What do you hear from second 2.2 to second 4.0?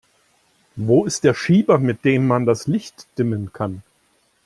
man das Licht dimmen kann?